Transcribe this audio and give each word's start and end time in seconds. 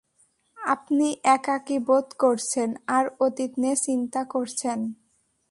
আপনি 0.57 1.07
একাকী 1.27 1.77
বোধ 1.79 2.07
করছেন 2.19 2.69
আর 2.87 3.05
অতীত 3.19 3.51
নিয়ে 3.57 3.77
চিন্তা 3.85 4.21
করছেন। 4.25 4.79